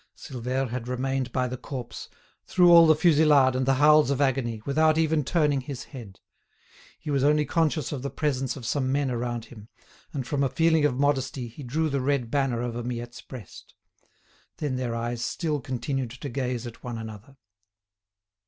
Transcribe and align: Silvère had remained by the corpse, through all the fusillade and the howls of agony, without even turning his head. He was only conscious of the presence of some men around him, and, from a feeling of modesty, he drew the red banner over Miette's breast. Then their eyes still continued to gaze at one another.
Silvère 0.17 0.69
had 0.69 0.87
remained 0.87 1.31
by 1.31 1.47
the 1.47 1.57
corpse, 1.59 2.09
through 2.47 2.71
all 2.71 2.87
the 2.87 2.95
fusillade 2.95 3.55
and 3.55 3.67
the 3.67 3.75
howls 3.75 4.09
of 4.09 4.19
agony, 4.19 4.59
without 4.65 4.97
even 4.97 5.23
turning 5.23 5.61
his 5.61 5.83
head. 5.83 6.19
He 6.97 7.11
was 7.11 7.23
only 7.23 7.45
conscious 7.45 7.91
of 7.91 8.01
the 8.01 8.09
presence 8.09 8.55
of 8.55 8.65
some 8.65 8.91
men 8.91 9.11
around 9.11 9.45
him, 9.45 9.69
and, 10.11 10.25
from 10.25 10.41
a 10.43 10.49
feeling 10.49 10.85
of 10.85 10.97
modesty, 10.97 11.47
he 11.47 11.61
drew 11.61 11.87
the 11.87 12.01
red 12.01 12.31
banner 12.31 12.63
over 12.63 12.81
Miette's 12.81 13.21
breast. 13.21 13.75
Then 14.57 14.75
their 14.75 14.95
eyes 14.95 15.23
still 15.23 15.61
continued 15.61 16.09
to 16.09 16.29
gaze 16.29 16.65
at 16.65 16.83
one 16.83 16.97
another. 16.97 17.37